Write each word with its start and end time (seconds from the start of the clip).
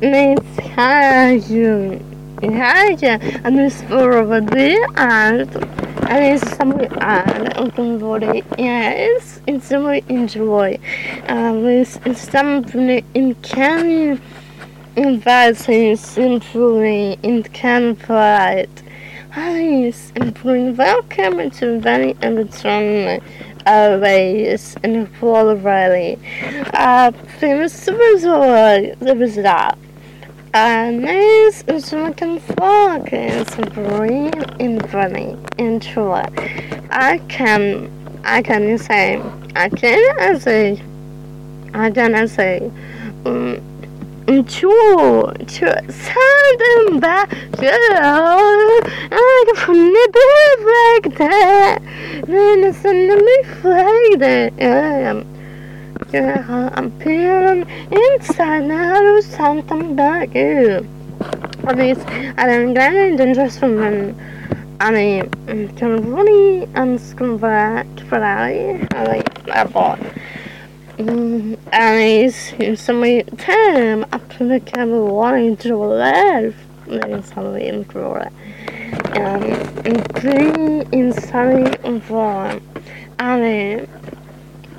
Mensagem. 0.00 2.00
Mensagem 2.42 3.58
är 3.58 3.70
svår 3.70 4.22
воды 4.22 4.76
and 4.96 5.48
and 6.08 6.24
it's 6.24 6.56
something 6.56 6.90
and 7.00 7.52
open 7.56 7.98
body 7.98 8.42
yes 8.58 9.40
it's 9.46 9.68
something 9.68 10.02
enjoy 10.08 10.78
um 11.28 11.66
it's, 11.66 12.00
it's 12.04 12.30
something 12.30 13.04
in 13.14 13.34
can 13.42 14.20
invite 14.96 15.68
improving 16.18 17.16
in 17.22 17.42
can 17.42 17.94
provide 17.94 18.68
Nice 19.34 20.12
improving 20.14 20.76
welcome 20.76 21.50
to 21.52 21.80
very 21.80 22.14
Everton 22.20 23.22
Airways 23.64 24.76
in 24.84 25.06
Full 25.06 25.54
Valley. 25.54 26.18
Uh, 26.74 27.12
famous 27.40 27.88
resort, 27.88 29.00
The 30.53 30.59
resort. 30.59 30.87
Uh, 30.87 30.91
nice 30.91 31.63
instrument 31.67 32.21
focus, 32.55 33.55
green 33.73 34.33
in 34.59 34.79
into 35.57 36.13
it. 36.13 36.29
I 36.91 37.19
can, 37.27 37.89
I 38.23 38.41
can 38.41 38.77
say, 38.77 39.21
I 39.55 39.69
can 39.69 40.39
say, 40.39 40.81
I 41.73 41.91
can 41.91 42.27
say, 42.27 42.71
um, 43.25 43.61
to, 44.27 44.43
to 44.43 45.91
something 45.91 46.99
back, 46.99 47.31
I 47.59 49.43
can 49.45 49.55
flip 49.55 50.15
it 50.15 50.59
like 50.65 51.17
that, 51.17 51.79
then 52.27 52.63
it's 52.63 52.77
suddenly 52.79 53.43
like 53.63 54.19
that, 54.19 55.25
yeah. 56.13 56.69
I'm 56.73 56.91
feeling 56.99 57.65
inside 57.91 58.63
now 58.65 59.19
something 59.21 59.95
back 59.95 60.35
you. 60.35 60.87
Obvious, 61.65 61.99
I 62.37 62.47
don't 62.47 62.73
get 62.73 62.93
it 62.93 63.17
dangerous 63.17 63.57
from 63.57 63.81
an 63.81 64.15
I 64.79 65.23
kan 65.79 66.15
really 66.15 66.67
önskvärt 66.75 67.99
för 68.09 68.19
dig. 68.19 68.79
Jag 69.45 69.67
bara... 69.67 69.97
Mm, 70.97 71.57
and 71.71 72.77
some 72.77 73.23
time 73.23 74.05
after 74.09 74.45
kan 74.59 74.99
vara 74.99 75.39
introvert. 75.39 76.53
Det 76.85 76.95
är 76.95 77.21
samma 77.21 77.59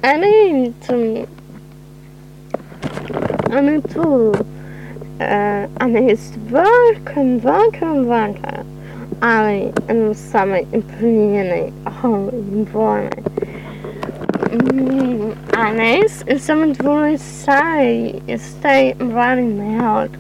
introvert. 0.02 0.88
Um, 0.90 1.06
bli 1.08 1.24
inside 1.24 1.24
var... 1.24 1.24
Ani... 1.24 1.24
Ani 1.24 1.26
som... 1.26 1.26
Ani 3.52 3.82
tu... 3.82 4.34
Ani 5.80 6.16
varken, 6.50 7.40
varken, 7.40 8.06
varken. 8.06 8.66
Ani 9.20 9.72
en 9.88 10.14
samma 10.14 10.58
imponerande 10.58 11.72
har 11.84 12.30
varit. 12.72 13.14
Mm, 14.50 15.36
Anis 15.52 16.22
is 16.26 16.42
someone 16.42 16.74
to 16.74 17.18
say 17.18 18.22
stay 18.38 18.94
running 18.94 19.80
out. 19.80 20.10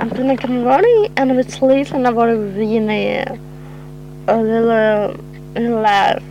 I'm 0.00 0.08
gonna 0.08 0.36
come 0.36 0.64
running 0.64 1.12
and 1.16 1.30
it's 1.32 1.62
late 1.62 1.92
and 1.92 2.06
I 2.06 2.10
want 2.10 2.32
to 2.32 2.58
be 2.58 2.76
in 2.76 2.90
a, 2.90 3.38
a 4.26 4.36
little 4.36 5.80
laugh. 5.80 6.22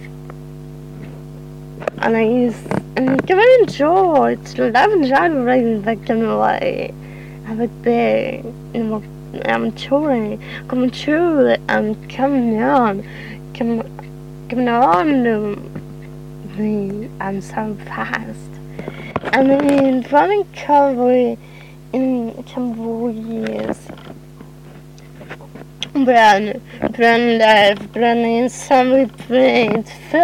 And 2.00 2.18
I 2.18 2.24
use 2.24 2.77
and 2.98 3.28
come 3.28 3.38
and 3.38 3.62
enjoy. 3.62 4.32
It's 4.32 4.58
love 4.58 4.92
and 4.92 5.06
joy 5.06 5.30
running 5.30 5.82
back 5.82 6.10
in 6.10 6.22
the 6.22 6.36
way. 6.36 6.92
I'm 7.46 7.62
a 7.62 7.68
big 7.68 8.44
I'm 9.46 9.72
touring. 9.74 10.42
Come 10.68 10.90
true. 10.90 11.56
I'm 11.70 11.94
coming 12.10 12.60
on. 12.60 13.04
Come 13.54 13.84
coming 14.50 14.68
on. 14.68 15.56
me 16.58 17.10
I'm 17.20 17.40
so 17.40 17.76
fast. 17.86 18.50
I 19.32 19.44
mean, 19.44 20.06
running 20.12 20.46
Cowboy 20.54 21.38
in 21.94 22.44
Cambodia's 22.44 23.87
Brand, 26.08 26.62
brand 26.94 27.38
life, 27.38 27.92
brand 27.92 28.20
in 28.20 28.48
some 28.48 28.92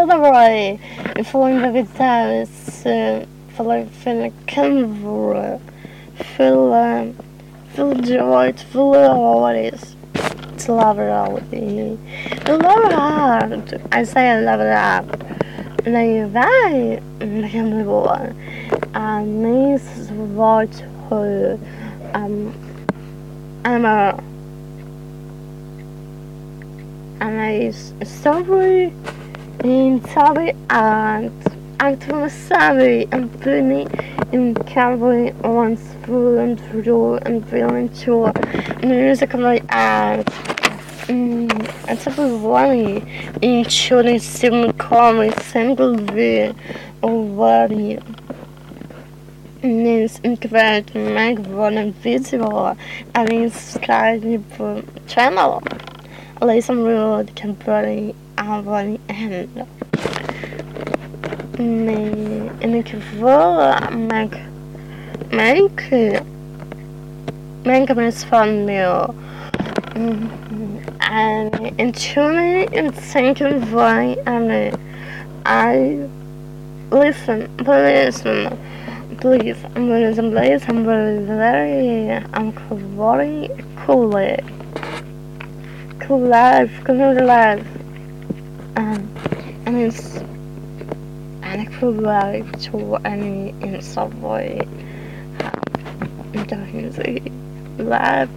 the 0.08 0.18
way, 0.18 0.80
before 1.14 1.50
in 1.50 1.62
the 1.62 1.72
guitars, 1.84 2.50
feel 2.84 4.16
like 4.22 4.46
Canberra, 4.48 5.60
feel, 6.38 6.74
joy, 7.96 8.54
feel 8.54 8.94
it 9.48 9.74
is. 9.74 9.96
It's 10.54 10.70
love 10.70 11.00
it 11.00 11.10
all. 11.10 11.38
I 11.52 12.54
love 12.54 12.94
hard. 12.94 13.82
I 13.92 14.04
say 14.06 14.30
I 14.30 14.40
love 14.40 14.62
it 14.62 14.74
hard. 14.74 15.06
Naivai 15.84 17.02
nivåer. 17.20 18.34
Ni 19.26 19.78
svart 19.80 20.84
hur 21.10 21.60
um, 22.14 22.54
Anna 23.66 24.16
Anna 24.16 24.33
is 27.24 27.94
sorry 28.04 28.94
in 29.64 30.04
sorry 30.10 30.54
and 30.70 31.32
sorry 32.30 33.08
and 33.14 33.32
funny 33.42 33.88
in 34.34 34.54
Calvary 34.66 35.32
once 35.42 35.80
full 36.04 36.38
and 36.38 36.60
through 36.60 37.16
and 37.16 37.48
feeling 37.48 37.94
sure 37.94 38.34
music 38.82 39.34
like 39.36 39.64
and 39.74 40.26
Mm, 41.04 41.50
it's 41.90 42.08
a 42.08 42.38
worry 42.38 43.04
including 43.42 44.20
simulcoming 44.20 45.38
single 45.42 45.96
view 45.96 46.56
worry 47.02 48.00
means 49.62 50.20
incredible 50.20 51.02
make 51.14 51.40
one 51.40 51.92
visible 51.92 52.78
and 53.16 53.32
it's 53.34 53.76
inscribe 53.76 54.24
channel. 55.08 55.62
Listen 56.44 56.84
road 56.84 57.34
can 57.36 57.54
body 57.54 58.14
our 58.38 58.78
end. 59.08 59.66
Me 61.58 62.50
make 62.68 62.94
make 63.94 64.36
make 65.32 66.22
make 67.64 67.96
me 67.96 68.12
fun 68.12 68.66
meal. 68.66 69.16
And 71.00 71.80
intuitively 71.80 72.78
and 72.78 72.94
thinking 72.94 73.62
why 73.72 74.18
and 74.26 74.78
I 75.46 76.10
listen, 76.92 77.56
listen, 77.66 78.58
please, 79.22 79.58
I'm 79.78 79.90
listen, 79.90 80.32
please, 80.32 80.66
I'm 80.68 80.84
very, 80.84 81.24
very, 81.24 82.12
I'm 82.34 82.52
very 82.98 83.50
cool, 83.86 84.10
cool 86.04 86.20
life, 86.20 86.70
cool 86.84 87.14
life, 87.26 87.66
um, 88.76 89.10
and 89.66 89.78
it's, 89.78 90.18
and 91.42 91.62
life 92.02 92.52
to 92.64 92.96
any 93.06 93.50
in 93.62 93.82
some 93.82 94.22
way, 94.22 94.60
um, 95.40 96.46
doing 96.48 96.92
life. 97.78 98.30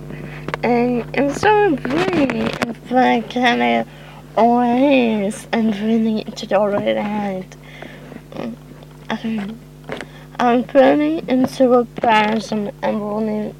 And 0.63 1.05
I'm 1.17 1.35
so 1.35 1.71
really 1.71 2.49
like 2.91 3.31
kind 3.31 3.63
of 3.63 3.89
always 4.37 5.49
and 5.53 5.77
really 5.79 6.21
into 6.21 6.47
the 6.47 6.61
right 6.61 6.97
hand. 6.97 7.57
I'm 10.39 10.65
pretty 10.65 11.25
into 11.29 11.73
a 11.73 11.85
person 11.85 12.71
and 12.83 13.01
running 13.01 13.55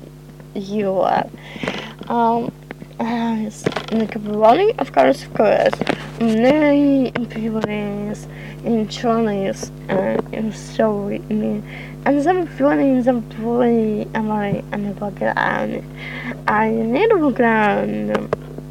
you 0.55 1.01
up. 1.01 1.29
Um, 2.09 2.53
and 2.99 4.01
like 4.01 4.15
running, 4.17 4.79
of 4.79 4.93
course, 4.93 5.25
of 5.25 5.35
course, 5.35 5.75
many 6.21 7.11
people 7.31 7.61
in 8.65 8.89
Chinese 8.89 9.71
and 9.89 10.35
in 10.35 10.53
story 10.53 11.19
me. 11.19 11.63
And 12.05 12.23
some 12.23 12.47
feeling 12.47 13.03
some 13.03 13.23
play 13.23 14.07
am 14.15 14.31
I 14.31 14.63
and 14.73 14.89
the 14.89 15.01
background. 15.01 15.85
I 16.49 16.71
need 16.71 17.11
a 17.11 17.17
background. 17.17 18.17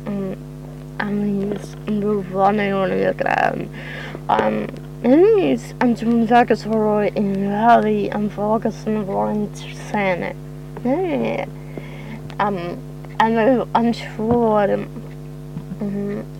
Um, 0.08 0.38
I 1.00 1.12
mean, 1.12 1.60
running 2.32 2.74
on 2.74 2.90
the 2.90 3.14
background. 3.14 3.70
Um, 4.30 4.68
Enemies 5.06 5.74
and 5.78 5.98
some 5.98 6.28
zaken 6.28 6.58
voor 6.58 7.10
in 7.14 7.50
rally 7.50 8.08
en 8.08 8.32
volgens 8.32 8.76
een 8.86 9.06
warrant 9.06 9.66
scène. 9.88 10.32
Nee. 10.82 11.44
Um, 12.42 12.78
and 13.20 13.40
I'm 13.40 13.70
unsure 13.76 14.68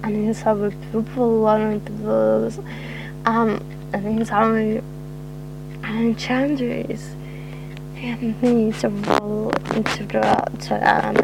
uninsabe 0.04 0.72
people, 0.92 1.44
unintables, 1.44 2.58
um, 3.26 3.60
uninsabe 3.92 4.84
and 5.84 6.18
changes. 6.18 7.16
Miserable, 8.42 9.52
introverted, 9.74 10.72
and 10.72 11.18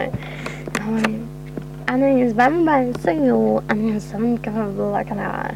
it's 2.22 2.34
very, 2.34 2.66
very 2.66 2.94
single, 3.02 3.64
and 3.70 3.96
it's 3.96 4.06
some 4.06 4.38
kind 4.40 4.58
of 4.58 4.78
like 4.78 5.12
an 5.12 5.20
hour. 5.20 5.56